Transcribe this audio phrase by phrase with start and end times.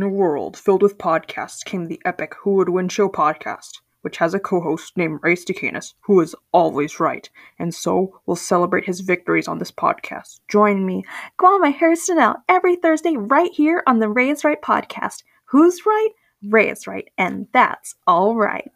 [0.00, 4.16] In a world filled with podcasts came the epic Who Would Win Show podcast, which
[4.16, 7.28] has a co host named Ray Stacanis, who is always right,
[7.58, 10.40] and so will celebrate his victories on this podcast.
[10.48, 11.04] Join me,
[11.38, 15.22] Guama Harrisonell, every Thursday right here on the Ray Right podcast.
[15.44, 16.08] Who's right?
[16.48, 18.70] Ray right, and that's all right.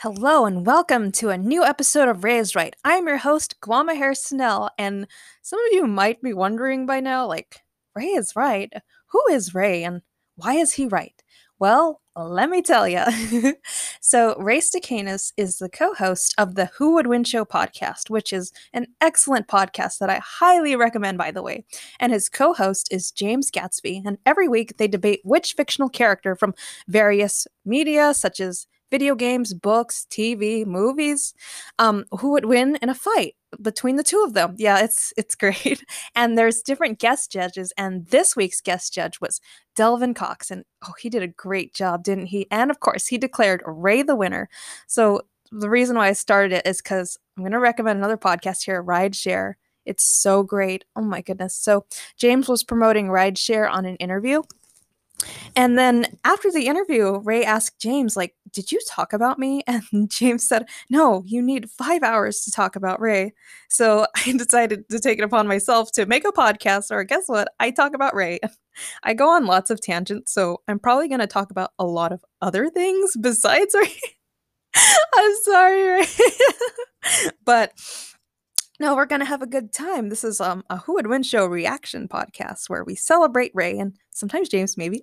[0.00, 2.76] Hello and welcome to a new episode of Ray is Right.
[2.84, 5.06] I'm your host, Guama Harrisonell, and
[5.40, 7.63] some of you might be wondering by now, like,
[7.94, 8.72] Ray is right.
[9.08, 10.02] Who is Ray and
[10.36, 11.22] why is he right?
[11.58, 13.02] Well, let me tell you.
[14.00, 18.32] so, Ray Stacanis is the co host of the Who Would Win Show podcast, which
[18.32, 21.64] is an excellent podcast that I highly recommend, by the way.
[22.00, 24.02] And his co host is James Gatsby.
[24.04, 26.54] And every week they debate which fictional character from
[26.88, 31.34] various media, such as video games, books, TV, movies,
[31.80, 34.54] um, who would win in a fight between the two of them.
[34.56, 35.84] Yeah, it's it's great.
[36.14, 39.40] And there's different guest judges, and this week's guest judge was
[39.74, 42.46] Delvin Cox, and oh, he did a great job, didn't he?
[42.52, 44.48] And of course, he declared Ray the winner.
[44.86, 48.64] So the reason why I started it is because I'm going to recommend another podcast
[48.64, 49.54] here, Rideshare.
[49.86, 50.84] It's so great.
[50.94, 51.56] Oh my goodness.
[51.56, 51.84] So
[52.16, 54.42] James was promoting Rideshare on an interview
[55.56, 59.62] and then after the interview, Ray asked James, like, did you talk about me?
[59.92, 63.32] And James said, no, you need five hours to talk about Ray.
[63.68, 67.48] So I decided to take it upon myself to make a podcast, or guess what?
[67.60, 68.38] I talk about Ray.
[69.02, 72.12] I go on lots of tangents, so I'm probably going to talk about a lot
[72.12, 73.96] of other things besides Ray.
[75.14, 76.06] I'm sorry, Ray.
[77.44, 77.72] but
[78.80, 80.08] no, we're gonna have a good time.
[80.08, 83.96] This is um a Who Would Win Show reaction podcast where we celebrate Ray and
[84.10, 85.02] sometimes James, maybe,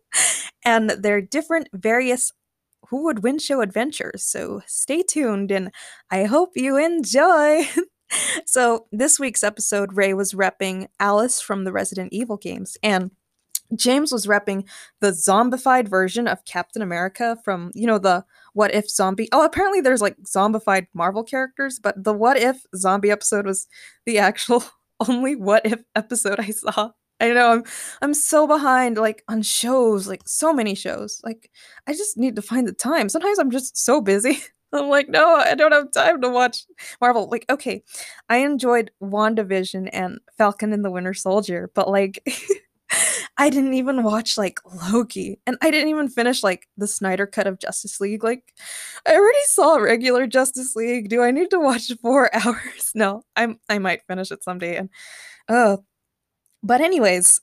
[0.64, 2.32] and their different various
[2.88, 4.22] Who Would Win Show adventures.
[4.22, 5.72] So stay tuned, and
[6.10, 7.68] I hope you enjoy.
[8.46, 13.10] so this week's episode, Ray was repping Alice from the Resident Evil games, and
[13.76, 14.68] James was repping
[15.00, 19.28] the zombified version of Captain America from, you know, the what if zombie.
[19.32, 23.66] Oh, apparently there's like zombified Marvel characters, but the what if zombie episode was
[24.06, 24.64] the actual
[25.08, 26.90] only what if episode I saw.
[27.20, 27.64] I know I'm
[28.02, 31.20] I'm so behind like on shows, like so many shows.
[31.22, 31.50] Like
[31.86, 33.08] I just need to find the time.
[33.08, 34.40] Sometimes I'm just so busy.
[34.72, 36.64] I'm like, no, I don't have time to watch
[37.00, 37.28] Marvel.
[37.28, 37.82] Like, okay,
[38.28, 42.22] I enjoyed WandaVision and Falcon and the Winter Soldier, but like
[43.40, 44.58] I didn't even watch like
[44.92, 48.22] Loki and I didn't even finish like the Snyder cut of Justice League.
[48.22, 48.52] Like
[49.06, 51.08] I already saw regular Justice League.
[51.08, 52.92] Do I need to watch 4 hours?
[52.94, 53.24] No.
[53.36, 54.90] I'm I might finish it someday and
[55.48, 55.84] oh.
[56.62, 57.40] But anyways,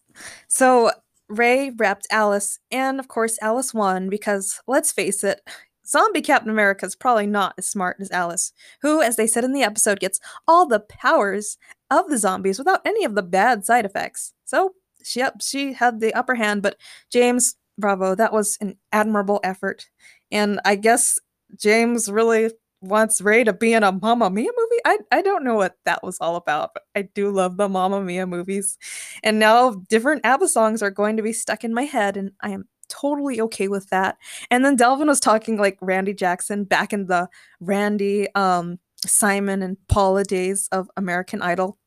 [0.48, 0.92] so
[1.30, 5.42] Ray wrapped Alice and of course Alice won because let's face it,
[5.88, 8.54] Zombie Captain America is probably not as smart as Alice,
[8.84, 11.58] who, as they said in the episode, gets all the powers
[11.90, 14.34] of the zombies without any of the bad side effects.
[14.46, 14.76] So
[15.08, 16.78] she yep, she had the upper hand, but
[17.12, 19.88] James, bravo, that was an admirable effort.
[20.32, 21.20] And I guess
[21.56, 22.52] James really
[22.82, 24.82] wants Ray to be in a Mamma Mia movie.
[24.86, 28.02] I I don't know what that was all about, but I do love the Mamma
[28.02, 28.78] Mia movies.
[29.24, 32.50] And now different ABBA songs are going to be stuck in my head, and I
[32.52, 34.18] am totally okay with that.
[34.52, 37.28] And then Delvin was talking like Randy Jackson back in the
[37.60, 41.78] Randy, um, Simon, and Paula days of American Idol.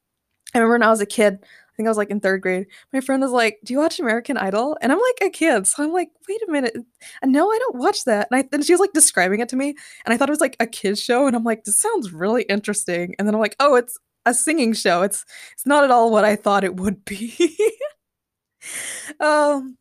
[0.54, 2.66] I remember when I was a kid, I think I was like in third grade.
[2.92, 5.82] My friend was like, "Do you watch American Idol?" And I'm like a kid, so
[5.82, 6.76] I'm like, "Wait a minute,
[7.24, 9.74] no, I don't watch that." And I and she was like describing it to me,
[10.04, 12.42] and I thought it was like a kids show, and I'm like, "This sounds really
[12.44, 15.02] interesting." And then I'm like, "Oh, it's a singing show.
[15.02, 17.56] It's it's not at all what I thought it would be."
[19.20, 19.78] um,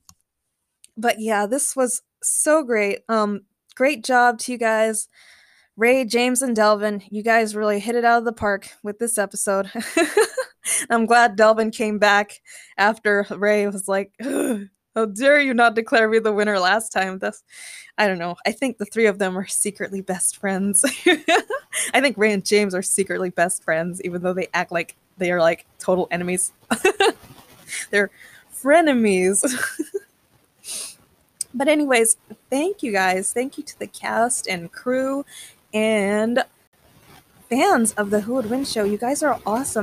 [0.97, 2.99] but yeah, this was so great.
[3.09, 3.41] Um,
[3.75, 5.07] great job to you guys.
[5.77, 9.17] Ray, James, and Delvin, you guys really hit it out of the park with this
[9.17, 9.71] episode.
[10.89, 12.41] I'm glad Delvin came back
[12.77, 17.19] after Ray was like, How dare you not declare me the winner last time?
[17.19, 17.43] This,
[17.97, 18.35] I don't know.
[18.45, 20.83] I think the three of them are secretly best friends.
[21.93, 25.31] I think Ray and James are secretly best friends, even though they act like they
[25.31, 26.51] are like total enemies.
[27.91, 28.09] They're
[28.53, 29.43] frenemies.
[31.53, 32.17] but, anyways,
[32.49, 33.31] thank you guys.
[33.31, 35.25] Thank you to the cast and crew
[35.73, 36.43] and
[37.49, 38.83] fans of the Who Would Win show.
[38.83, 39.77] You guys are awesome.